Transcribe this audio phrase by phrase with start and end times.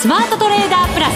[0.00, 1.14] スマートトレーダープラス。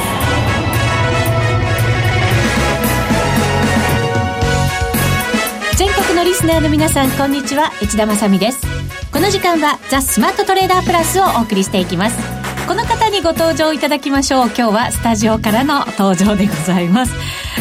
[5.76, 7.70] 全国のリスナーの皆さんこんにちは。
[7.80, 8.66] 内田まさです。
[9.12, 12.18] この時間はザ・スマートトレーダープラスをお送りしていきます。
[12.66, 14.46] この方にご登場いただきましょう。
[14.46, 17.12] 今日はスタジオからの登場でございます。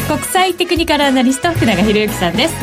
[0.08, 2.54] 国際テクニカルアナリスト福永博之さんです。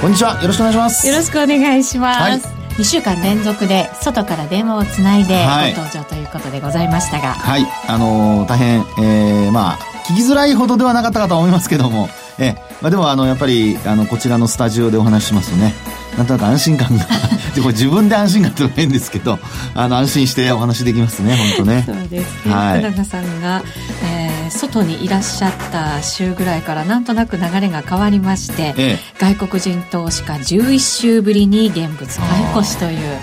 [0.00, 0.40] こんにちは。
[0.40, 1.06] よろしくお願いします。
[1.06, 5.44] よろしくお願いします、はい2週間連続で外から電話をつないで
[5.74, 7.32] ご登場ということでございましたが。
[7.32, 12.08] はい、はい、あのー、大変、えー、まあ聞きづらいほどではなかったかと思いますけども。
[12.38, 15.72] えー、まあ、でもあのやっぱりあのこちらのスタジオでお話ししますとね
[16.18, 17.06] なんとなく安心感が。
[17.54, 19.38] でこれ自分で安心感ってのは変ですけど
[19.74, 21.84] あの安心してお話できますね本当ね。
[21.86, 22.46] そうです。
[22.46, 23.62] ね、はい、福永さんが、
[24.02, 24.15] えー、
[24.50, 33.18] 外にいらっしゃった週ぐらいからなんとなく流れが変わりまして、ええ、外国人投資家11週ぶりに現物買い越しという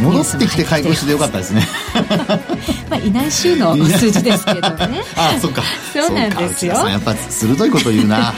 [0.00, 1.62] 戻ってきて買い越しでよかったですね。
[2.90, 5.02] まあいない週の数字ですけどね。
[5.16, 5.62] あそっか。
[5.92, 6.74] そうなんですよ。
[6.88, 8.34] やっぱ鋭いこと言うな。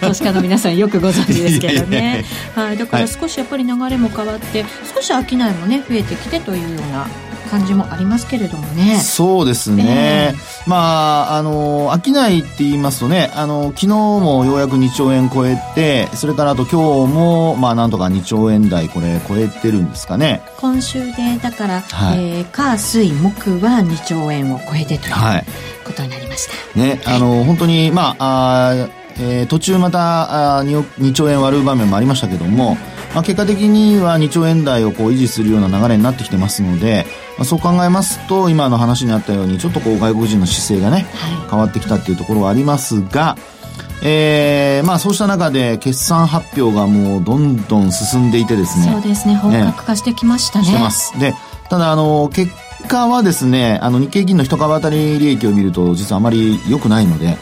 [0.00, 2.24] 投資家の皆さんよくご存知ですけどね。
[2.54, 4.64] はいだから少しやっぱり流れも変わって、
[4.94, 7.06] 少し商いもね増えてきてというような
[7.44, 8.98] 感じもありますけれどもね。
[8.98, 10.34] そうですね。
[10.34, 20.42] えー、まあ、あの、商いって言いますとね、あの、昨日もようやく2兆円超えて、それからあと今日も、まあ、なんとか2兆円台これ超えてるんですかね。
[20.58, 25.44] 今週で、だから、はい、えー、火、水、木は2兆円を超えてという、はい、
[25.84, 26.78] ことになりました。
[26.78, 32.76] ね、あの、本当に、まあ、あえー、途中またあ 2, 2兆円割る場面もありましたけども、
[33.14, 37.06] まあ、結果的には2兆円台をこう維持するような流れになってきてますので、
[37.38, 43.36] まあ、そう考えますと今の話にあったようにちょっとこう外国人の姿勢がね、はい、変わってきたっていうところはありますが、
[44.04, 48.92] えー、まあそうした中で決算発表がもうどんどん進んでいてですね。
[48.92, 49.36] そうですね。
[49.36, 51.18] 本格化してきましたね、してます。
[51.18, 51.34] で
[51.70, 52.52] ただあの結
[52.88, 57.38] 果はですねあの日経平均の一株当たり利益を見ると実はあまり良くないので、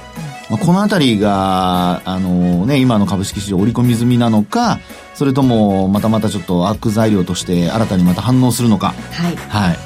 [0.53, 4.81] まあ、この辺りが、あのね、今の株式市場織り込み済みなのか、
[5.15, 8.89] それとも、またまたちょっと悪材料として新たにまた反応するのか。
[9.13, 9.37] はい。
[9.37, 9.79] はい。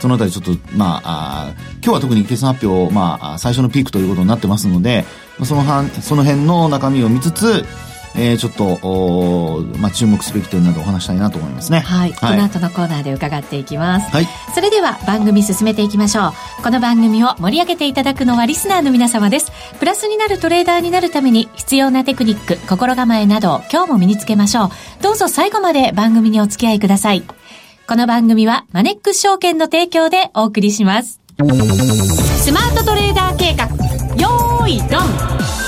[0.00, 5.04] そのあたりちょっと、まあ、あ今日は特に決算発表、まあ、最初のピークということになってますので、
[5.44, 5.62] その
[6.02, 7.64] その辺の中身を見つつ、
[8.14, 11.80] えー、ちょっと、まあ、注目すべき点などお話したいなと思いますね。
[11.80, 12.12] はい。
[12.12, 14.10] はい、この後のコーナーで伺っていきます。
[14.10, 14.28] はい。
[14.54, 16.62] それでは番組進めていきましょう。
[16.62, 19.52] この番組を盛り上げていただくのはリスナーの皆様です。
[19.78, 24.70] プラスになるトレーダーになるために必要なテクニック、心構えなどを今日も身につけましょう。
[25.02, 27.22] どうぞ最後まで番組にお付き合いください。
[27.86, 31.20] この番組はマネックス証券の提供でお送りします。
[31.36, 33.66] スマートトレーダー計画、
[34.16, 35.59] よーい、ドン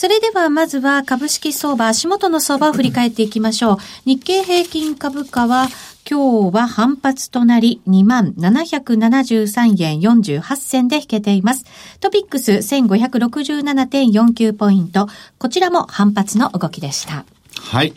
[0.00, 3.76] それではまずは株式相場、足元の相場を振り返っていきましょう。
[4.06, 5.68] 日経平均株価は
[6.10, 11.66] 今日は反発となり2773円48銭で引けています。
[12.00, 15.06] トピックス1567.49ポイント。
[15.38, 17.26] こちらも反発の動きでした。
[17.60, 17.92] はい。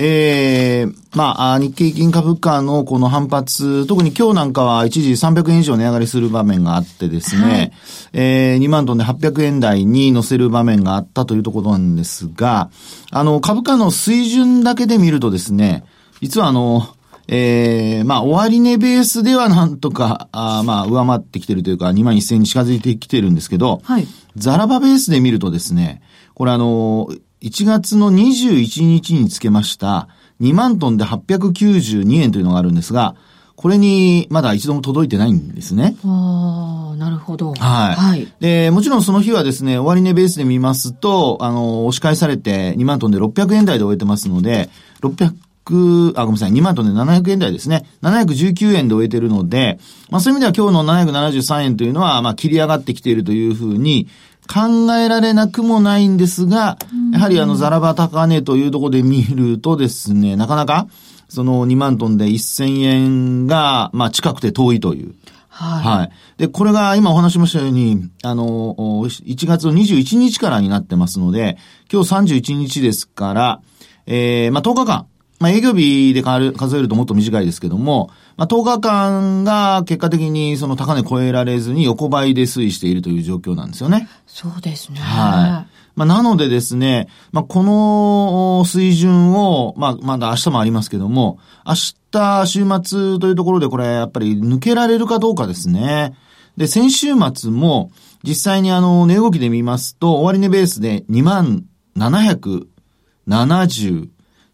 [0.00, 7.72] ええー、まあ、日経金株価のこの反発、特に今日なんかは一時300円以上値上がりする場面があってですね、はい、
[8.12, 12.70] えー、2万トンで800円台に乗せる場面があったというところなんですが、
[13.10, 15.82] あの、株価の水準だけで見るとですね、
[16.20, 16.86] 実はあの、
[17.26, 24.06] ええー、まあ、終値ベースではなんとか、あまあ、上回ってきてるというか、2万1000に近づいてきてるんですけど、はい。
[24.36, 26.02] ザラバベースで見るとですね、
[26.34, 27.08] これあの、
[27.40, 30.08] 1月の21日につけました
[30.40, 33.16] 2万トンで892円というのがあるんですが、
[33.58, 35.96] これにまだ一度も届いてないんですね。
[36.04, 37.54] ああ、なるほど。
[37.54, 37.94] はい。
[37.96, 38.32] はい。
[38.38, 44.70] で、もちろんその日はですね、終値ベースで見ますと、あの、押し返されて2万トンで600円台で終えてますので、
[45.00, 47.84] 600、あ、ごめんなさい、2万トンで700円台ですね。
[48.02, 54.06] 719円で終えてるので、まあそういう意味では今日の773円というのは、まあ切り上がってきているというふうに、
[54.48, 56.78] 考えられなくもないんですが、
[57.12, 60.88] やはりあの、ザラバ高値というところで見るとですね、なかなか、
[61.28, 65.14] その2万トンで1000円が、まあ近くて遠いという。
[65.48, 65.98] はい。
[65.98, 66.10] はい。
[66.38, 71.58] で、これが今お話しましたように、あの、1月の21日からになってますので、
[71.92, 73.60] 今日31日ですから、
[74.06, 75.06] えー、まあ10日間、
[75.38, 84.08] まあ営業日で数えるともっと短いですけども、まあ、10日間が結果的にその高値超えられずに横ばいで推移しているという状況なんですよね。
[84.26, 85.00] そうですね。
[85.00, 85.78] はい。
[85.98, 91.74] まあ、なのでですね、まあ、この水準を、まあ、まだ明日もありますけども、明
[92.12, 96.14] 日週末というところでこれやっぱり抜けられるかどうかですね。
[96.56, 97.90] で、先週末も
[98.22, 101.64] 実際にあの、値動きで見ますと、終値ベースで2万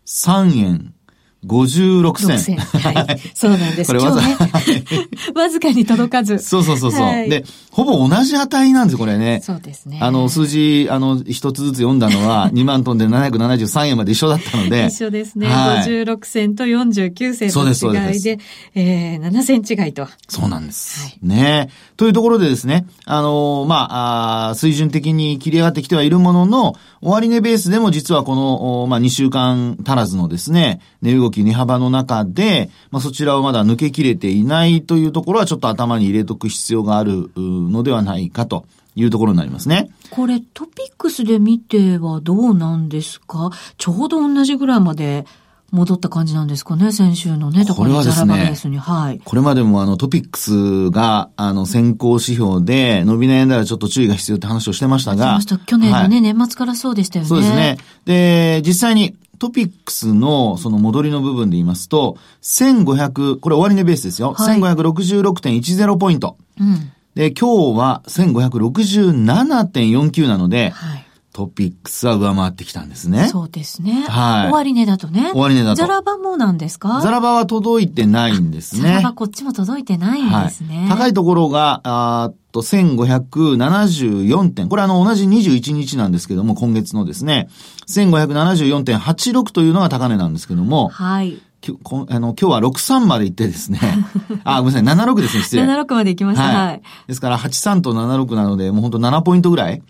[0.04, 0.94] 3円。
[1.46, 2.37] 56銭。
[2.37, 2.56] 6銭。
[2.56, 3.20] はい。
[3.35, 3.88] そうなんです。
[3.93, 4.37] これわざね、
[5.35, 6.38] わずかに届かず。
[6.38, 9.41] そうそうそうそう、はいで、ほぼ同じ値なんですよ、これね。
[9.43, 9.99] そうですね。
[10.00, 14.87] あの、数字、あの、一つずつ読んだのは、 2万トンで773円まで一緒だったので。
[14.87, 15.46] 一緒ですね。
[15.49, 18.38] はい56銭と49銭の違いで、
[18.75, 20.08] えー、7銭違いと。
[20.29, 21.00] そうなんです。
[21.00, 39.90] はいねというところでですね、あのーまあ、あー水準的に切り上がってきてはいるものの、終値ベースでも実はこの、おまあ、2週間足らずのですね、値動き、値幅の中で、まあ、そちらをまだ抜けきれていないというところはちょっと頭に入れとく必要があるうのではないかというところになりますね。
[40.10, 43.50] これトピックスで見てはどうなんですか？
[43.76, 45.26] ちょうど同じぐらいまで
[45.72, 46.92] 戻った感じなんですかね？
[46.92, 48.78] 先週のね、ところはですね。
[48.78, 49.20] はい。
[49.25, 55.32] これまでもあのトピックスがあの先行指標で伸び悩んだらちょっと注意が必要って話をしてましたが。
[55.32, 55.58] しました。
[55.58, 57.28] 去年のね、はい年末からそうでしたよね。
[57.28, 57.78] そうですね。
[58.04, 64.32] で、実際にトピックスのその戻りの部分で言いますと、1500、これ終値ベースですよ。
[64.32, 66.36] はい1566.10ポイント。
[66.60, 66.92] うん。
[67.14, 71.04] で、今日は1567.49なので、はい。
[71.34, 73.26] トピックスは上回ってきたんですね。
[73.26, 74.04] そうですね。
[74.08, 75.32] はい終値だとね。
[75.34, 77.00] 終値だとザラバもなんですか？
[77.02, 78.82] ザラバは届いてないんですね。
[78.82, 80.82] ザラバこっちも届いてないんですね。
[80.82, 80.88] はい。
[80.88, 84.69] 高いところが、あーっと、1574点。
[84.69, 87.48] これあの、同じ21日なんですけども、今月のですね、
[87.88, 91.38] 1574.86というのが高値なんですけども、はい。
[91.60, 93.80] きょこあの今日は63まで行ってですね、
[94.44, 95.62] あ、ごめんなさい、76ですね、失礼。
[95.64, 96.42] 76まで行きました。
[96.44, 96.82] はい。
[97.08, 99.82] ですから、83と76なので、もう本当7ポイントぐらい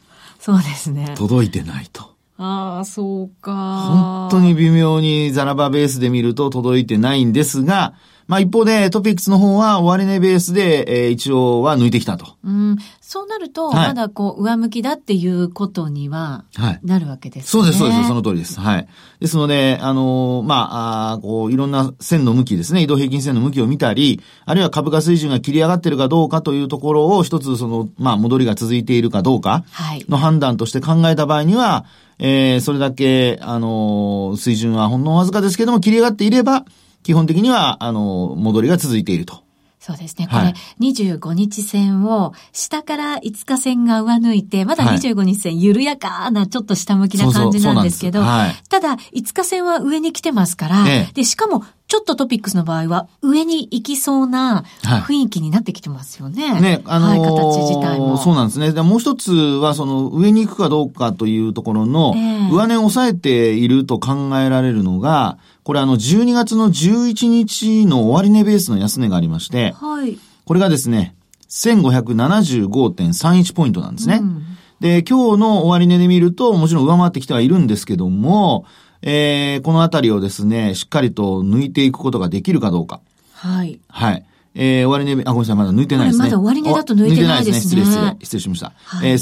[0.44, 1.14] そうですね。
[1.16, 2.02] 届いてないと。
[2.36, 4.28] ああ、そうか。
[4.28, 7.94] 本当に微妙にザラバベースで見ると届いてないんですが、
[8.26, 12.36] まあ一方でトピックスの方は終値ベースで、えー一応は抜いてきたと。
[12.44, 12.78] うん。
[13.00, 16.80] そうなると、はいまだこう、上向きだっていうことには、はい。
[16.82, 17.48] なるわけですね。
[17.48, 18.58] そうです、そうです、その通りです。
[18.58, 18.88] はい。
[19.20, 30.04] ですので、あのーまあ、あーこう、いろんな線の向きですね、移動平均線の向きを見たり、あるいは株価水準が切り上がってるかどうかというところを一つ、その、まあ、戻りが続いているかどうかはい。
[30.08, 31.84] の判断として考えた場合には、
[32.18, 36.64] えー、それだけ、あのー水準はほんのわずかですけども、切り上がっていれば、
[37.04, 39.44] 基本的には、あのー戻りが続いていると。
[39.78, 40.26] そうですね。
[40.26, 44.96] これ、はい25日線を、下から5日線が上抜いて、まだはい。
[44.96, 51.12] 25日線、緩やかな、ちょっと下向きな感じなんですけど、ただ、5日線は上に来てますから、ええ。
[51.12, 56.60] で、しかも、ちょっとトピックスの場合は、上に行きそうなはい雰囲気になってきてますよね。
[56.60, 58.16] ね、あのーはい、形自体も。
[58.16, 58.72] そうなんですね。
[58.72, 70.18] でもう一つは、その、上に行くかどうかというところの、ええ上値を抑えていると考えられるのが、これあの、12月の11日の終値ベースの安値がありまして、はい。
[70.46, 71.14] これがですね、
[71.48, 74.18] 1575.31ポイントなんですね。
[74.20, 74.42] うん
[74.80, 78.66] で、今日の終値で見ると、もちろん上回ってきてはいるんですけども、
[79.06, 83.00] えー、このあたりをですね、しっかりと抜いていくことができるかどうか。
[83.34, 83.78] はい。
[83.88, 84.24] はい。
[84.56, 86.24] えー、終値、あ、ごめんなさい、まだ抜いてないですね。
[86.24, 88.16] まだ終値だと抜いてないですねお抜いてないですね。
[88.16, 88.24] 失礼、失礼。
[88.24, 88.72] 失礼しました。
[88.84, 89.18] はいえー、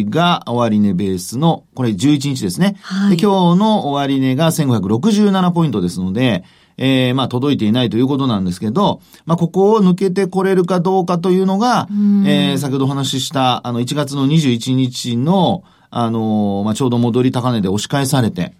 [0.00, 2.76] 1575.31が終値ベースの、これ11日ですね。
[2.80, 6.44] はいで、今日の終値が1567ポイントですので、
[6.78, 18.54] えー、まあ、届いていないということなんですけど、まあ、ここを抜けてこれるかどうかというのが、んえー、先ほどお話しした、あの、1月の21日の、あのーまあ、ちょうど戻り高値で押し返されて、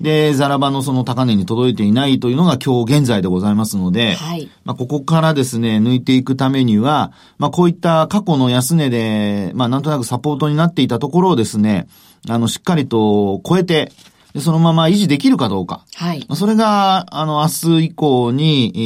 [0.00, 4.50] で、ザラバのその高値に届いていないというのが今日現在でございますので、はい。
[4.64, 11.86] まあ、ここからですね、抜いていくためには、まあ、こういった過去の安値で、まあ、なんとなくサポートになっていたところをですね、
[12.28, 13.92] あの、しっかりと超えて、
[14.34, 15.84] でそのまま維持できるかどうか。
[15.94, 16.20] はい。
[16.20, 18.78] まあそれが、あの、明日以降に、え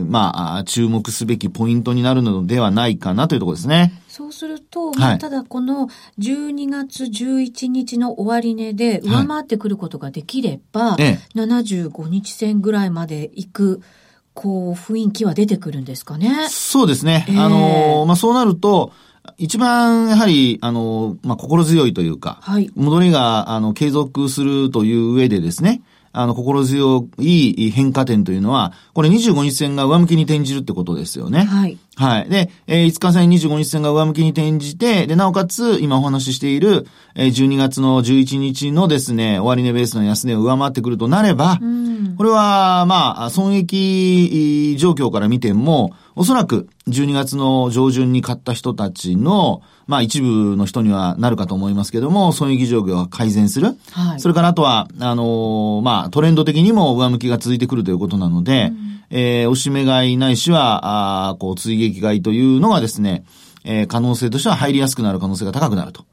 [0.00, 4.02] ーまあ、注目すべきポイントになるのではないかなというところですね。
[4.14, 5.88] そうすると、はいまあ、ただこの
[6.20, 13.80] 12月11日の終値で上回ってくることができれば、ええ75日線ぐらいまで行く、
[14.32, 16.46] こう、雰囲気は出てくるんですかね。
[16.48, 17.26] そうですね。
[17.28, 18.92] ええあの、まあ、そうなると、
[19.36, 22.70] 一番、やはり、あの、まあ、心強いというか、はい。
[22.76, 31.44] 戻りが、あの、継続するという上でですね、あの、心強い変化点というのは、これ25日線が上向きに転じるってことですよね。
[31.44, 31.76] はい。
[31.96, 32.28] はい。
[32.28, 42.14] で、えー5日線25日線が上向きに転じて、で、なおかつ、今お話ししている、えー12月の11日のですね、終値ベースの安値を上回ってくるとなれば、うん。
[42.16, 53.76] これは、まあ、損益状況から見ても、おそらく12月の上旬に買った人たちの、まあ一部の人にはなるかと思いますけども、損益状況が改善する。
[53.90, 54.20] はい。
[54.20, 58.72] それからあとは、あのーまあトレンド的にも上向きが続いてくるということなので、
[59.10, 63.24] えー、おしめ買いないしは、あーこう追撃買いというのがですね、
[63.64, 66.04] えー可能性としては入りやすくなる可能性が高くなると。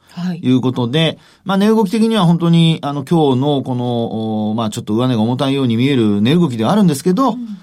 [0.42, 7.61] いうことで、はい、まあ値動き的には本当にあの今日のこの、まあちょっと上値が重たいように見える値動きではあるんですけど、うん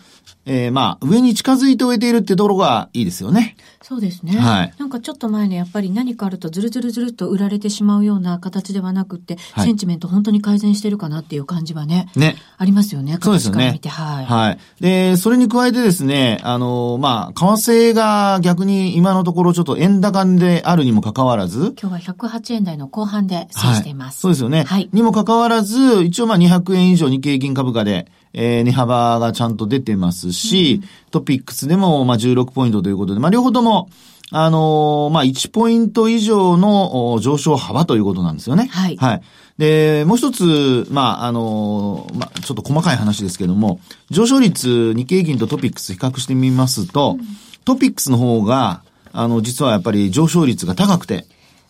[0.49, 3.55] えー、まあ、上に近づいて終えているってところがいいですよね。
[3.83, 4.39] そうですね。
[4.39, 4.75] はい。
[4.79, 12.11] なんかちょっと前のやっぱり何かあるとずるずるずるっと売られてしまうような形ではなくて、はい、センチメント本当に改善してるかなっていう感じはね。
[12.17, 12.37] ね。
[12.57, 13.19] ありますよね。
[13.21, 13.79] そうですよね。
[13.89, 14.25] はい。
[14.25, 14.59] はい。
[14.81, 21.75] で、それに加えてですね、あの、まあ、為替が逆に今のところちょっと円高であるにもかかわらず。
[21.81, 24.17] 今日は108円台の後半で推しています。
[24.17, 24.65] はい、そうですよね。
[24.65, 24.89] はい。
[24.93, 33.89] にもかかわらず、一応まあ200円以上日経平均株価で、えー、値幅がちゃんと出てますし、うん、トピックスでも、まあ、16ポイントということで、まあ、両方とも、
[34.31, 38.69] あのー、まあ、1ポイント以上の上昇幅ということなんですよね。
[38.71, 38.97] はい。
[38.97, 39.23] はい。
[39.57, 43.81] で、もう一つ、まあ、あのー、まあ、ちょっと細かい話ですけども、
[44.11, 47.27] 上昇率、日経平均とトピックス比較してみますと、うん、
[47.65, 48.83] トピックスの方が、
[49.13, 51.25] あの、実はやっぱり上昇率が高くて、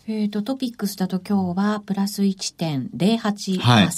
[0.07, 3.59] えっ、と、トピックスだと今日はプラス1.08%。
[3.59, 3.89] はい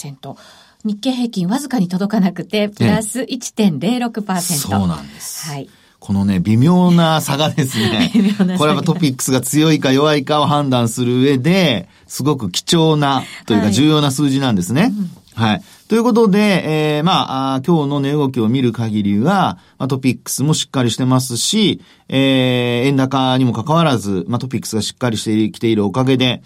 [0.83, 4.41] 日経平均わずかに届かなくて、プラス1.06%。
[4.41, 5.47] そうなんです。
[5.49, 5.69] はい。
[6.01, 8.11] このね、微妙な差がですね、
[8.57, 14.91] これはトピックスが強いか弱いかを判断する上で、すごく貴重なというか重要な数字なんですね。
[15.35, 15.49] はい。
[15.51, 26.41] はい、ということで、えー、まあ今日の値動きを見る限りは、まあ、トピックスもしっかりしてますし、えー、円高にもかかわらず、まあ、トピックスがしっかりしてきているおかげで、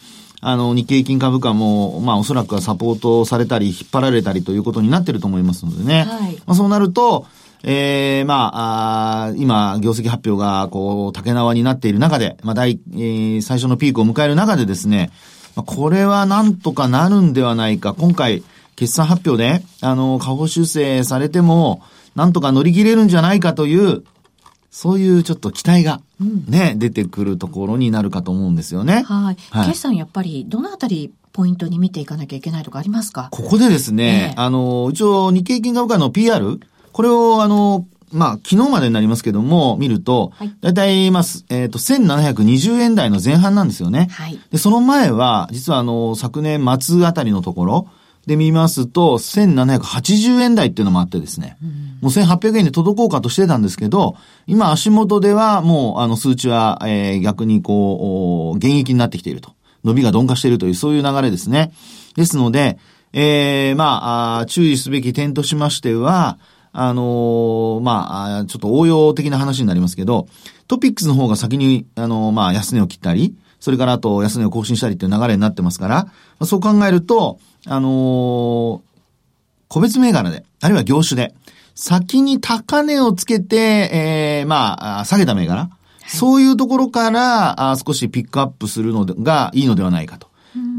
[0.48, 6.06] あの、日経平均株価も、まあ、おそらくはサポートされたり、引っ張られたりということになってると思いますのでね。
[6.08, 6.36] はい。
[6.46, 7.26] まあ、そうなると、
[7.64, 15.10] ええー、まあ、あ今、業績発表が、こう、竹縄になっている中で、まあ、大、えー、最初のピークを迎える中でですね、
[15.56, 17.96] まあ、これはなんとかなるんではないか。
[17.96, 18.44] 今回、
[18.76, 21.82] 決算発表で、あの、下方修正されても、
[22.14, 24.04] なんとか乗り切れるんじゃないかという、
[24.76, 29.04] そういうちょっと期待がね、うん、出てくるところになるかと思うんですよね。
[29.04, 29.38] はい。
[29.50, 33.30] はい、決算やっぱりどのあたりポイントに見ていかなきゃいけないとかありますか？
[33.32, 36.60] ここでですね、えー、あの、一応日経金株価の PR、
[36.92, 44.10] これをあの、まあ、昨日までになりますけども、見ると、はい、だいたい、まあ、えっ、ー、と、1720円台の前半なんですよね。
[44.12, 44.38] はい。
[44.52, 47.88] で、その前は、実はあの、昨年末あたりのところ、
[48.26, 51.70] で見ますと、1780円台っていうのもあってですね、うん、
[52.02, 54.16] もう1800円で届こうかとしてたんですけど、
[54.48, 59.54] 今足元ではもうあの数値は、えー、逆にこう、現役になってきていると。
[59.86, 61.72] 伸びが鈍化しているというそういう流れですね。
[62.16, 62.80] ですので、
[63.14, 66.40] えー、まあ、注意すべき点としましては、
[66.74, 70.28] あのー、まあ、ちょっと応用的な話になりますけど、
[70.68, 78.82] トピックスの方が先に、あのー、まあ、安値を切ったり、それからあと安値を更新したりっていう流れになってますから、そう考えると、あのー、
[79.70, 81.34] 個別銘柄で、あるいは業種で、
[81.74, 83.56] 先に高値をつけて、
[83.92, 85.70] えー、まあ、下げた銘柄、は
[86.06, 90.28] い、そういうところからあ少しピックアップするのがいいのではないかと。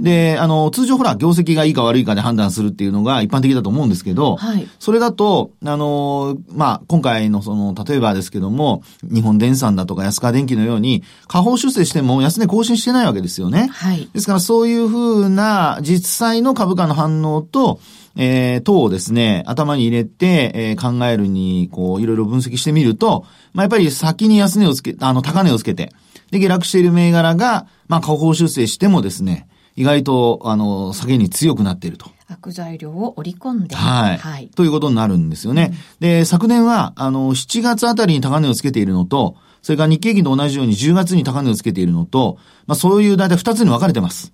[0.02, 13.68] で、あの、通常ほら、業績がいいか悪いかで判断するっていうのが一般的だと思うんですけど、はい、それだと、あの、まあ、今回のその、例えばですけども、日本電産だとか安川電機のように、下方修正しても安値更新してないわけですよね。
[13.72, 14.08] はい。
[14.12, 17.80] ですからそういうふうな実際の株価の反応と、
[18.16, 25.92] えー、等をですね、頭に入れて、えー、考えるに、こう、いろいろ分析してみると、まあ、やっぱり先に安値をつけ、あの、高値をつけて、
[26.30, 29.46] で、下落している銘柄が、まあ、下方修正してもですね、
[29.76, 32.10] 意外と、あの、下げに強くなっていると。
[32.28, 33.76] 悪材料を織り込んで。
[33.76, 34.16] はい。
[34.16, 34.48] はい。
[34.48, 35.72] ということになるんですよね。
[35.72, 44.32] うん、で、昨年は、あの、7月あたりに高値をつけているのと、それから日経平均と同じように10月に高値をつけているのと、まあそういう大体2つに分かれてます。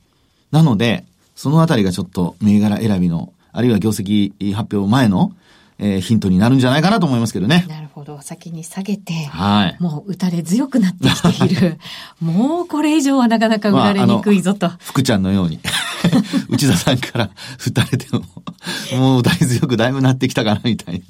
[0.50, 5.32] なので、そのあたりがちょっと銘柄選びの、あるいは業績発表前の、
[5.84, 7.66] えー、ヒントになるんじゃないかなと思いますけどね。
[7.68, 8.20] なるほど。
[8.22, 9.76] 先に下げて、はい。
[9.80, 11.78] もう打たれ強くなってきている。
[12.22, 14.68] もうこれ以上はなかなか売られにくいぞと。
[14.68, 15.58] まあ、福ちゃんのように。
[16.48, 17.30] 内田さんから
[17.66, 18.24] 打たれても、
[18.98, 21.00] もう打り強くだいぶなってきたかな、みたいな。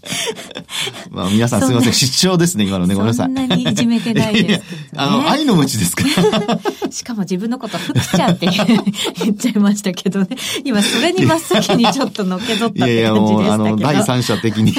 [1.11, 1.93] まあ皆さんすみません。
[1.93, 2.95] 失笑ですね、今のね。
[2.95, 3.27] ごめんなさい。
[3.27, 4.63] そんなにいじめてないです、ね、
[4.97, 6.05] あの、愛の無知ですか
[6.91, 10.29] しかも自分のこと福ちゃんって言っちゃいましたけどね。
[10.65, 12.93] 今それに真っ先にちょっとのけぞったって感じでしたけど。
[12.93, 14.75] いやいや、もう、あの、第三者的に。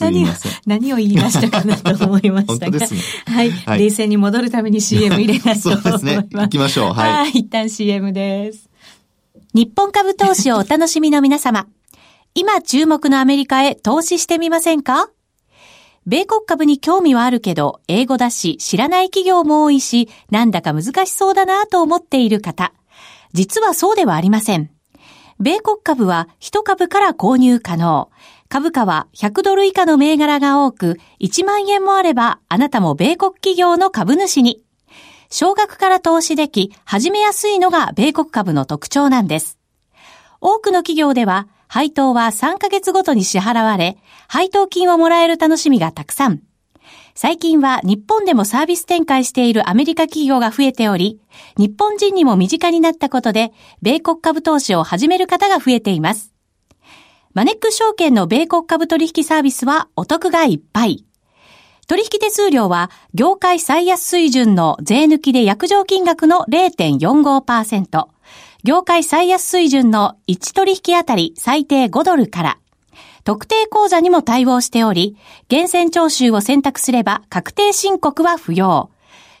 [0.00, 0.28] 何を、
[0.66, 2.78] 何を言いましたかなと思いましたが。
[2.78, 2.86] ね、
[3.26, 3.78] はい、はい。
[3.78, 5.90] 冷静に戻るために CM 入れないと思います。
[5.90, 6.28] そうですね。
[6.32, 6.92] 行きましょう。
[6.92, 7.30] はい。
[7.30, 8.39] 一旦 CM です。
[9.52, 11.66] 日本株投資をお楽しみの皆様。
[12.34, 15.10] 今注目のアメリカへ投資してみませんか？
[16.06, 22.72] 米国株に興味はあるけど、英語だし、知らない企業も多いし、なんだか難しそうだなと思っている方。
[23.32, 24.70] 実はそうではありません。
[25.38, 28.10] 米国株は1株から購入可能。
[28.48, 34.62] 株価は100ドル以下の銘柄が多く、1万円もあればあなたも米国企業の株主に。
[35.30, 39.58] 少額から投資でき、始めやすいのが米国株の特徴なんです。
[40.40, 43.96] 多くの企業では、配当は3ヶ月ごとに支払われ、
[44.26, 46.40] 配当金をもらえる楽しみがたくさん。
[47.14, 51.20] 最近は日本でもサービス展開しているアメリカ企業が増えており、
[51.56, 56.34] 日本人にも身近になったことで、米国株投資を始める方が増えています。
[57.34, 61.04] マネック証券の米国株取引サービスはお得がいっぱい。
[61.90, 68.06] 取引手数料は業界最安水準の税抜きで約定金額の0.45%。
[68.62, 72.58] 業界最安水準の1取引あたり最低5ドルから、
[73.24, 75.16] 特定口座にも対応しており、
[75.48, 78.92] 厳選徴収を選択すれば確定申告は不要。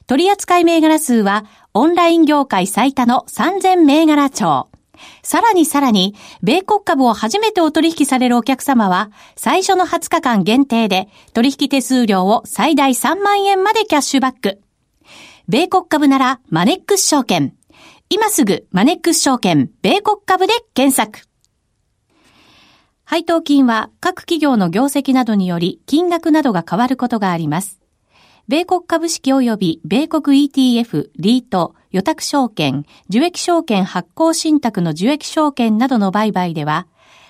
[0.08, 4.69] 取扱銘柄数はオンライン業界最多の3000銘柄帳。
[5.22, 14.60] さらにさらに、米国株を初めてお取引されるお客様は、最初の20日間限定で、取引手数料を最大3万円までキャッシュバック。
[15.48, 17.54] 米国株なら、マネックス証券。
[18.12, 21.28] 今すぐマネックス証券米国株で検索。
[23.04, 27.78] 配当金は各企業の業績などにより金額などが変わることがあります。
[28.48, 36.86] 米国株式及び米国 ETF、リート、予託証券、受益証券発行信託の受益証券などの売買では、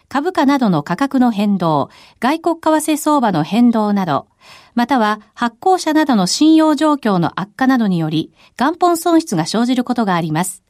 [0.08, 1.88] 株価などの価格の変動、
[2.18, 4.26] 外国為替相場の変動など、
[4.74, 10.62] または発行者などの信用状況の悪化などにより、元本損失が生じることがあります。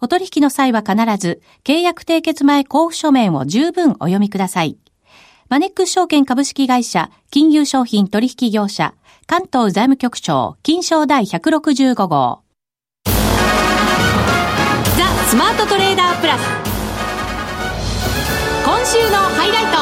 [0.00, 4.78] お取引の際は必ず、契約締結前交付書面を十分お読みください。
[5.48, 8.94] マネックス証券株式会社、金融商品取引業者、
[9.26, 12.45] 関東財務局長、金賞第165号。
[15.26, 16.42] ザ・スマートトレーダープラス。
[18.64, 19.78] 今週のハイライト。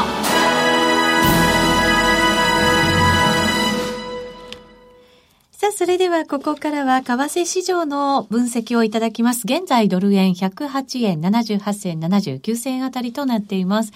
[5.53, 9.43] さあ、それではここからは為替市場の分析をいただきます。
[9.45, 13.93] 現在ドル円108円78銭79銭あたりとなっています。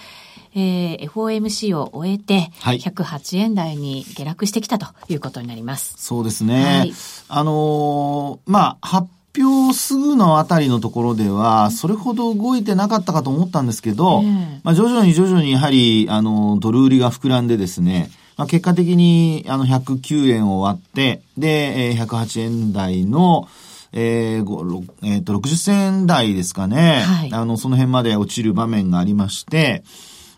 [0.53, 5.95] えー、FOMC を終えて、108円台に下落してきたということになります。
[5.97, 6.63] そうですね。
[6.63, 6.93] はい、
[7.27, 9.09] あのー、まあ、発
[9.41, 23.47] 表すぐのあたりのところでは、それほど動いてなかったかと思ったんですけど、えー、まあ、徐々に徐々にやはり、あの、ドル売りが膨らんでですね、まあ、結果的に、あの、109円を割って、で、えー、108円台の、
[23.91, 27.01] えー、えー、と、60銭台ですかね。
[27.01, 27.33] はい。
[27.33, 29.83] あの、その辺まで落ちる場面がありまして、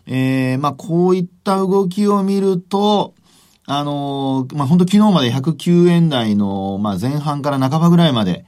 [0.06, 3.14] えー、まあ、こういった動きを見ると、
[3.66, 8.44] あのー、まあ、本当昨日まで109円台の、まあ、前半から半ばぐらいまで、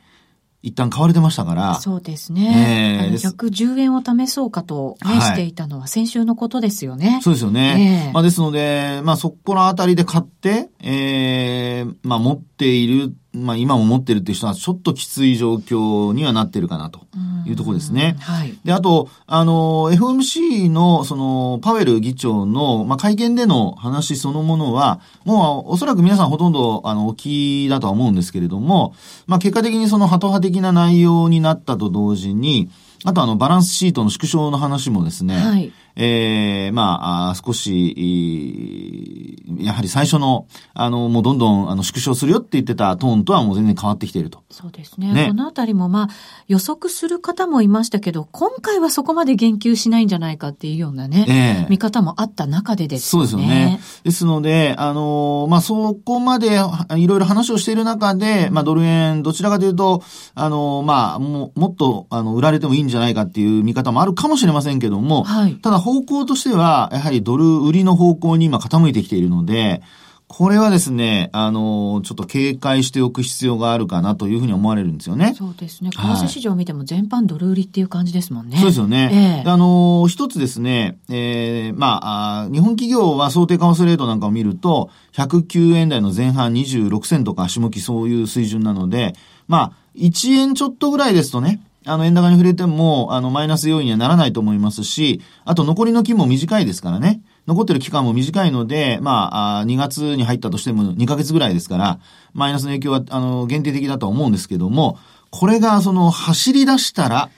[0.65, 1.75] 一旦買われてましたから。
[1.75, 3.11] そうですね。
[3.11, 7.21] えー、110円を試そうかと、ね、はい、していたのは先週のことですよね。
[7.23, 8.07] そうですよね。
[8.07, 17.01] えー、まあですので、まあそこのあたりで買って、えー、まあ持っているまあ今も持ってるっていう人はちょっときつい状況にはなってるかなと
[17.47, 18.17] いうところですね。
[18.21, 18.57] はい。
[18.65, 28.95] で、あと、あの、FOMC のそのパウエル議長の、まあ、会見での話そのものは、もうおそらく皆さんほとんどあの、お聞きだとは思うんですけれども、
[29.27, 32.71] まあ結果的にそのハト派的な内容になったと同時に、
[33.05, 35.73] あとあの、バランスシートの縮小の話もですね、はい。
[35.97, 44.43] ええー、まあ、少し、やはり最初の、あの、もうどんどん、あの、縮小するよって言ってたトーンとはもう全然変わってきていると。
[44.51, 45.13] そうですね。
[45.13, 46.09] ねこのあたりも、まあ、
[46.49, 53.09] 予測する方もいましたけど、今回はそこまで言及しないんじゃないかっていうようなね、えー、見方もあった中でですね。
[53.11, 53.81] そうですよね。
[54.03, 56.59] ですので、あの、まあ、そこまで
[56.97, 60.03] いろいろ話をしている中で、まあ、ドル円、どちらかというと、
[60.35, 69.83] あの、まあ、ももっと、あの、売られてもいいんじゃないかっていう見方もあるかもしれませんけども、はい、ただ方向としては、やはりドル売りの方向に今傾いてきているので、
[70.27, 75.35] これはですね、あの、ちょっと警戒しておく必要があるかなというふうに思われるんですよね。
[75.37, 75.91] そうですね。
[75.91, 78.57] 為替市場を見ても全般ドル売りっていう感じですもんね。
[78.57, 79.43] そうですよね。
[79.45, 89.15] えー、あの、一つですね、えー、まあ日本企業は想定為替レートなんかを見ると、109円台の前半26銭とか足向きそういう水準なので、
[89.47, 97.21] まあ、1円ちょっとぐらいですとね、あの、円高に触れても、あの、マイナス要因にはならないと思いますし、あと残りの期も短いですからね。
[97.47, 102.01] 残ってる期間も短いので、まあ、あ2月に入ったとしても2ヶ月ぐらいですから、
[102.33, 104.99] マイナスの影響は、あの、限定的だと思うんですけども、
[105.31, 107.29] これが、その、走り出したら、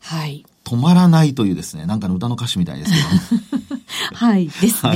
[0.00, 0.44] はい。
[0.64, 2.98] 止まらないというですね、なんかの歌の歌詞みたいですけ
[3.38, 3.74] ど。
[4.14, 4.90] はい、ですね。
[4.90, 4.94] は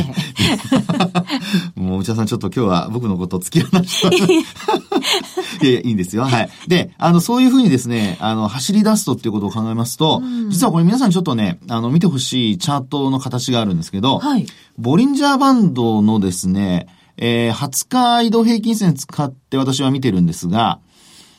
[1.76, 6.24] い、 もう、内田さんちょっと今日は僕のこと付き合わないいや いや、いいんですよ。
[6.24, 6.50] はい。
[6.66, 14.46] で、あの、そういうふうにですね、あの、走り出すとっていうことを考えますと、うん、実はこれ皆さんちょっとね、あの、見てほしいチャートの形があるんですけど、はい。
[14.78, 16.86] ボリンジャーバンドのですね、
[17.18, 20.78] えー、20日移動平均線使って私は見てるんですが、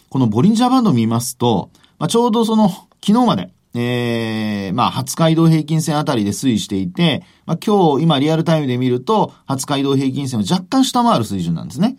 [0.09, 11.97] このボリンジャーバンドを見ますと、まあ、ちょうどその、昨日まで、ええー、まあ、20日移動平均線あたりで推移していて、まあ、今日、今リアルタイムで見ると、20日移動平均線を若干下回る水準なんですね。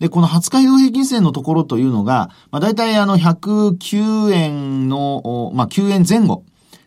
[0.00, 6.44] で、この20日移動平均線のところというのが、まあ、大体あの、109円の、まあ、9円前後。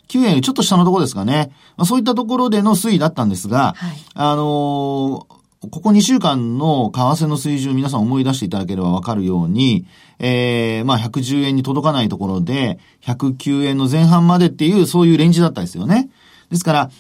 [0.10, 1.52] 9円ちょっと下のところですかね。
[1.78, 5.35] まあ、そういったところでの推移だったんですが、はい、あのー
[5.68, 9.86] ここ2週間の為替の水準皆さん思い出していただければわかるように、
[10.20, 16.10] えー、まあ110円に届かないところで、109円の前半までっていう、そういうレンジだったですよね。
[16.50, 16.92] ですから、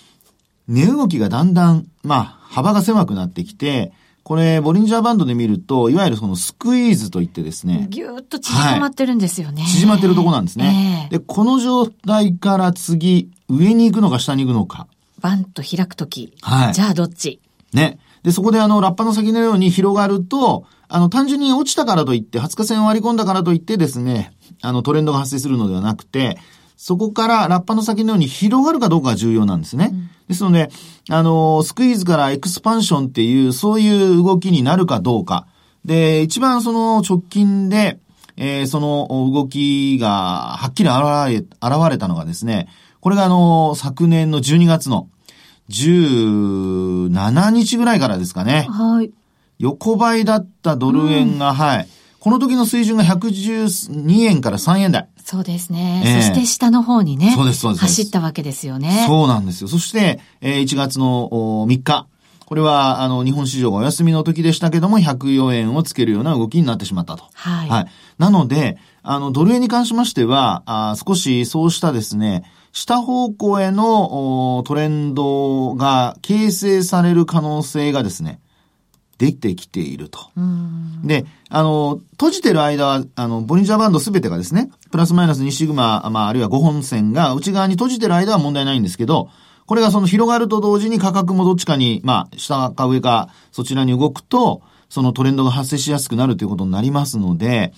[0.67, 7.85] 値動きがだんだん、まあ、幅が狭くなってきて、これ、ボリンジャーバンドで見ると、いわゆるそのスクイーズといってですね。
[7.91, 9.61] ぎゅーっと縮まってるんですよね。
[9.61, 14.87] はい、縮まってるとこなんですね、えー、で、この状態から次、上に行くのか下に行くのか。
[15.21, 16.33] バンと開くとき。
[16.41, 16.73] はい。
[16.73, 17.39] じゃあどっち？
[17.71, 17.99] ね。
[18.25, 24.33] で、そこであの、ラッパの先のように広がると、あの、単純に落ちたからといって、20日線を割り込んだからといってですね、
[24.63, 26.39] あの、トレンドが発生するのではなくて、
[26.75, 29.91] そこからラッパの先のように広がるかどうかが重要なんですね。
[29.93, 30.71] うん、ですので、
[31.11, 35.45] あの、スクイーズからエクスパンションっていう、そういう動きになるかどうか。
[35.85, 37.99] で、一番その直近で、
[38.37, 40.97] えー、その動きがはっきり現
[41.29, 42.69] れ、現れたのがですね、
[43.01, 45.09] これがあの、昨年の12月の
[45.69, 48.67] 17日ぐらいからですかね。
[48.69, 49.11] はい。
[49.57, 51.87] 横ばいだったドル円が、うん、はい。
[52.19, 55.07] この時の水準が112円から3円台。
[55.23, 56.03] そうですね。
[56.05, 57.33] えー、そして下の方にね。
[57.35, 57.81] そうです、そうです。
[57.85, 59.05] 走ったわけですよね。
[59.07, 59.67] そうなんですよ。
[59.67, 61.29] そして、えー、1月の
[61.67, 62.07] 3日。
[62.45, 67.23] これは、あの、日本市場がお休みの時でしたけども、104円をつけるような動きになってしまったと。
[67.33, 67.69] はい。
[67.69, 67.87] はい。
[68.19, 72.43] なので、あの、ドル円に関しましては、あ少しそうしたですね、
[72.75, 78.41] 下方向へのトレンドが形成される可能性がですね、
[79.17, 80.19] できてきていると。
[81.01, 89.29] で、あの、閉じてる間は、あの、ボリンジャーバンドすべてがですね、プラスマイナス2シグマ、まあ、あるいは5本線が内側に閉じてる間は問題ないんですけど、
[89.67, 97.73] これがその広がると同時に価格もどっちかに、まあ、下か上か、そちらに動くと、そのトレンドが発生しやすくなるということになりますので、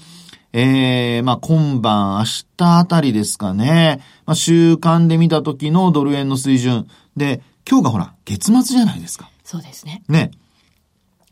[0.54, 2.24] ええー、まあ今晩、明
[2.58, 4.02] 日あたりですかね。
[4.26, 6.88] まあ週間で見た時のドル円の水準。
[7.16, 9.30] で、今日がほら、月末じゃないですか。
[9.44, 10.04] そうですね。
[10.08, 10.32] ね。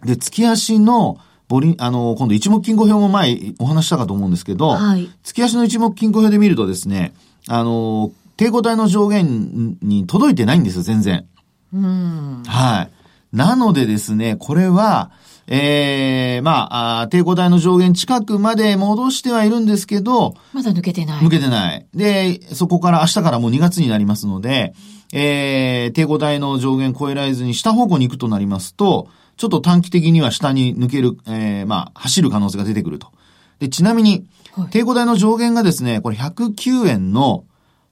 [0.04, 7.14] で、月足の、ボリあの、今度一目金庫表も前お話したかと思うんですけど、はい、月足の一目金庫表で見るとですね、
[7.48, 11.26] あの、抵抗体の上限に届いてないんですよ、全然。
[11.74, 12.44] うん。
[12.46, 12.92] はい。
[13.36, 15.12] なのでですね、これは、
[15.48, 21.24] ええー、まああ、抵抗体の上限近くまで戻してはいるんですけど、まだ抜けてない。
[21.24, 21.86] 抜けてない。
[21.94, 24.74] で、そこから明日からもう2月になりますので、
[25.14, 33.12] ええー、抵抗体の上限超えられずに下方向に行くとなりますと、ちょっと短期的には下に抜ける、ええー、まあ、走る可能性が出てくると。
[33.60, 34.26] で、ちなみに、
[34.72, 37.44] 抵抗体の上限がですね、これ109円の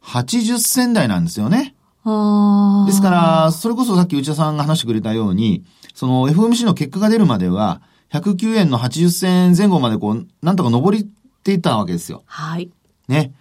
[0.01, 1.75] 80銭台なんですよね。
[2.85, 5.63] ですから、それこそさっき内田さんが話してくれたように、
[5.93, 11.07] その FOMC の結果が出るまでは、109円の80銭前後までこう、なんとか登りっ
[11.43, 12.23] ていったわけですよ。
[12.25, 12.71] はい。
[13.07, 13.33] ね。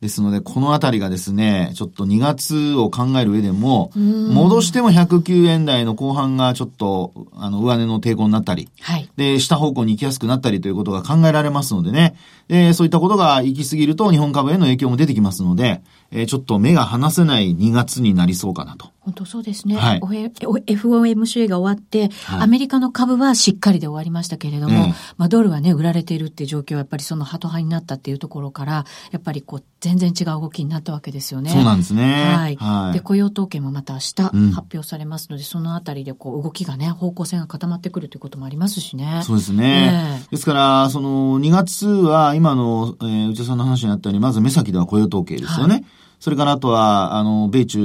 [0.00, 12.14] ですので、このあたりがですね、ちょっと2月を考える上でも、戻しても109円台の後半がちょっと、あの、上値の抵抗になったり、はい、で、下方向に行きやすくなったりということが考えられますのでね、
[12.46, 18.90] で、そういったことが行き過ぎると日本株への影響も出てきますので、えー、ちょっと目が離せない2月になりそうかなと。
[19.08, 19.74] 本当そうですね。
[19.76, 31.50] はい、FOMC が終わって、はい、アメリカの株はしっかりで終わりましたけれども、えまあドルはね、売られているっていう状況はやっぱりそのハト派になったっていうところから、やっぱりこう、全然違う動きになったわけですよね。
[31.50, 32.34] そうなんですね。
[32.36, 32.56] はい。
[32.56, 34.32] はい、で、雇用統計もまた明日発
[34.74, 39.22] 表されますので、うん、そのあたりでこう、動きがね、方向性が固まってくるということもありますしね。
[39.24, 40.22] そうですね。
[40.30, 45.74] ですから、その、2月は今の、えー、内田さんの話にあったように、まず目先では雇用統計ですよね。
[45.74, 45.84] はい
[46.20, 47.78] それからあとは、あの、米中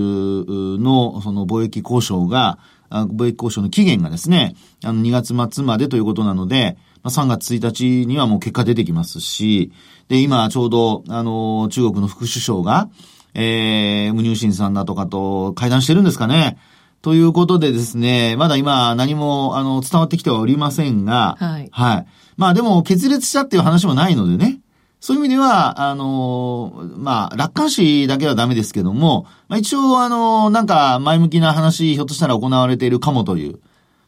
[0.80, 2.58] のその貿易交渉が、
[2.90, 9.72] 貿易交渉の期限がですね、あの、2月末までということなので、まあ、3月1日にはもう結果出てきますし、
[10.08, 12.90] で、今ちょうど、あの、中国の副首相が、
[13.34, 16.58] えー、無入信さんだとかと会談してるんですかね。
[17.02, 21.70] ということでですね、まだ今何も、あの、伝わってきてはおりませんが、はい。
[21.72, 22.08] はい。
[22.38, 24.62] まあでも、決裂したっていう話もないのでね。
[25.04, 33.60] そういう意味では、あのまあ、楽観視だけはダメですけども、まあ、一応、あのなんか前向きな話、ひょっとしたら行われているかもという、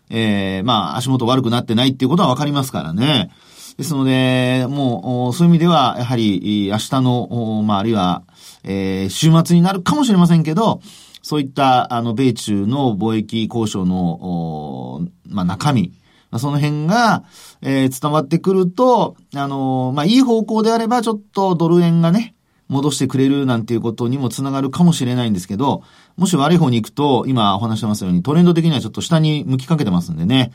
[0.10, 3.30] ええー、まあ、足元悪くなってないっていうことはわかりますからね。
[3.78, 8.24] ですので、もう、そういう意味では、やはり、明日の、まあ、あるいは、
[8.64, 10.80] えー、週末になるかもしれませんけど、
[11.22, 15.92] そういった、あの、米中の貿易交渉の、まあ、中身、
[16.38, 17.24] その辺が、
[17.62, 22.36] えー、伝わってくると、あのー、まあ、いい方向であれば、ちょっとドル円がね、
[22.68, 25.84] 戻してくれるなんていうことにもつながるかもしれないんですけど、
[26.18, 30.52] もし悪い方に行くと、今お話してますように、トレンド的にはちょっと下に向きかけてますんでね。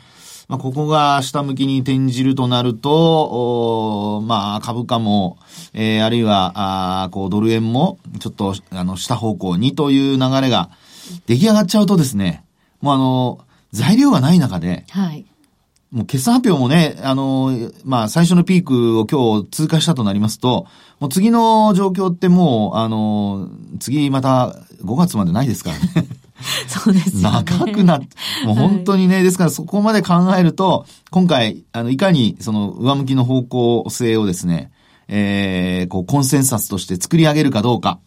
[0.49, 5.39] まあ、ここが下向きに転じるとなると、まあ、株価も、
[5.73, 10.71] えー、あるいは、あこう、ドル円も、ちょっと、あの、下方向にという流れが
[11.27, 12.43] 出来上がっちゃうとですね、
[12.81, 13.39] もうあの、
[13.71, 15.25] 材料がない中で、はい。
[15.91, 20.67] もう決算発表もね、あの、まあ、最初のピークを今日通過したとなりますと、
[21.01, 23.49] もう次の状況ってもう、あの、
[23.81, 26.07] 次また5月までないですからね。
[26.69, 27.23] そうですね。
[27.23, 28.07] 長くなって、
[28.47, 34.71] もう本当にね、はい、ですからそこまで考えると、今回、あの、いかにその上向きの方向性をですね、
[35.09, 37.99] えー、こう、コンセンサスとして作り上げるかどうか。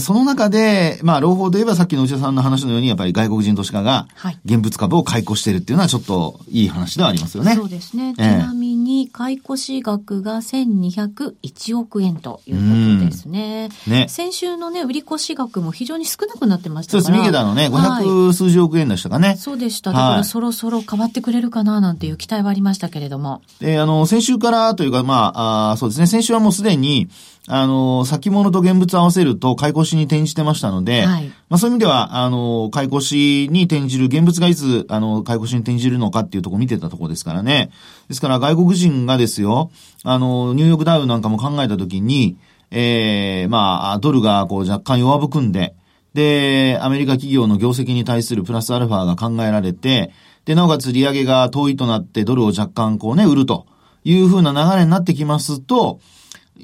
[0.00, 4.06] その中で、まあ、朗報で言えばさっきの内田さんの話のように、やっぱり外国人投資家が、
[4.44, 7.54] 現物株を買い越しているっていうのはちょっといい話ではありますよね。
[7.54, 8.14] そうですね。
[8.14, 13.68] ちなみに、買い越し額が1201億円ということですね。
[13.86, 14.06] ね。
[14.08, 17.22] 先週のね、売り越し額も非常に少なくなってましたからそうです。
[17.22, 19.28] 三桁のね、500数十億円でしたかね。
[19.28, 19.92] はい、そうでした。
[19.92, 23.42] だからそろそろ変わってくれるかななんていう期待はありましたけれども。
[23.60, 27.08] で、あの、先週からというか、まあ、あそうですね、先週はもうすでに、
[27.46, 37.70] あの、先物と現物合わせると買い越しに転じてましたので、はい、まあそういう意味では、あの、買い越しに転じる、現物がいつ、あの、買い越しに転じるのかっていうところ見てたところですからね。
[38.08, 39.70] ですから外国人がですよ、
[40.04, 42.38] あの、ニューヨークダウなんかも考えたときに、
[42.70, 45.74] ええー、まあ、ドルがこう若干弱含んで、
[46.14, 50.12] で、アメリカ企業の業績に対するプラスアルファが考えられて、
[50.44, 53.66] で、なおかつ利上げが遠いとなってドルを若干こうね、売ると
[54.04, 56.00] いうふうな流れになってきますと、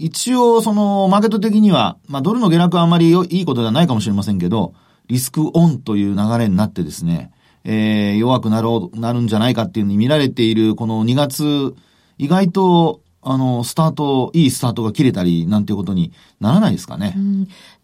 [0.03, 4.73] 一応、その、マーケット的には、まあ、ドルの下落はあまりいいことではないかもしれませんけど、
[5.09, 7.33] リスクオンという流れになってですね、
[7.65, 11.75] えー、弱くなろう、なるんじゃないかっていうふうに見られている、この2月、
[12.17, 17.15] 意外と、あの、スタート、いいスタートが切れたり、なんていうことにならないですかね。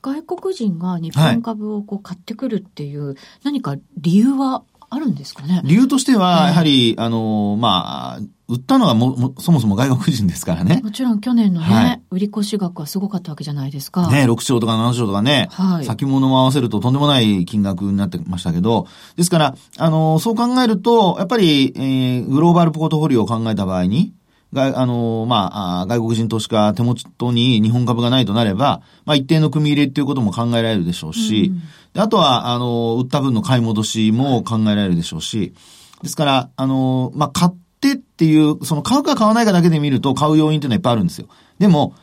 [0.00, 5.61] 外国人が日本株をこう買ってくるっていう、はい、何か理由はあるんですかね？
[5.64, 10.80] 理由としては、やはり、あの、まあ、売ったのはももそもそも外国人ですからね。
[10.85, 14.09] もちろん去年のね、はい、売り越し額はすごかったわけじゃないですか。
[14.09, 24.14] ね、6兆とか7兆とかね、はい、先物も合わせるととんでもない金額になってましたけど、ですから、あの、そう考えると、やっぱり、えー、グローバルポートフォリオを考えた場合に、
[24.52, 31.52] が、あの、まあ、外国人投資家手元に日本株がないとなれば、まあ、一定の組み入れっていうことも考えられるでしょうし、
[31.94, 35.52] うん、あとは、あの、売った分の買い戻しも考えられるでしょうし、
[36.02, 37.65] ですから、あの、まあ、買って
[38.16, 41.29] っていう、その買うか買わないかだけで見ると買う要因っていうのはいっぱいあるんですよ。
[41.59, 41.94] でも、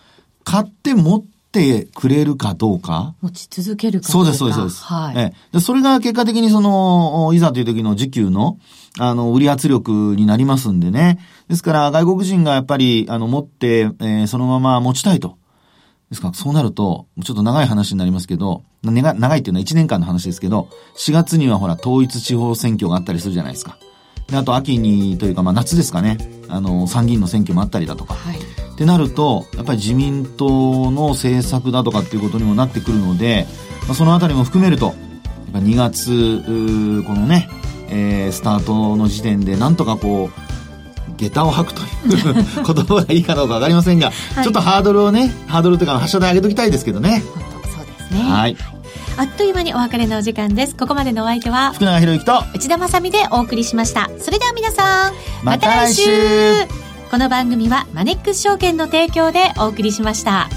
[0.43, 3.15] 買って持ってくれるかどうか。
[3.21, 4.25] 持ち続けるかどうか。
[4.25, 4.83] そうです、そうです、そうです。
[4.83, 5.17] はい。
[5.17, 8.59] えでそれが結果的にその、いざという時の時給の、
[8.99, 11.17] あの、売り圧力になりますんでね。
[11.47, 15.39] ですから、外国人がやっぱり、あの、持って、えー、そのまま持ちたいと。
[16.11, 23.77] ですから、そうなると、ちょっと長い話になりますけど、長いっていうのは1年間の話ですけど、4月にはほら、統一地方選挙があったりするじゃないですか。
[24.33, 26.17] であと、秋にというか、まあ、夏ですかね。
[26.49, 28.15] あの、参議院の選挙もあったりだとか。
[28.15, 28.37] はい。
[28.37, 33.45] ってなると、やっぱり自民党の政策だとかっていうことにもなってくるので、
[33.85, 34.95] まあ、そのあたりも含めると、やっ
[35.53, 37.47] ぱ2月、このね、
[37.89, 42.33] えー、スタートの時点でなんとかこう、下駄を履くという
[42.73, 47.21] 言葉がいいかどうかわかりませんが、はい、ちょっとハードルをね、ハードルというか発射台上げときたいですけどね。
[47.75, 48.31] そうですね。
[48.31, 48.57] はい。
[49.15, 50.75] あっという間にお別れのお時間です。
[50.75, 54.09] ここまでのお相手は、福永博之と内田まさみでお送りしました。
[54.19, 56.09] それでは皆さん、また来週
[57.11, 60.49] この番組はマネックス証券の提供でお送りしました。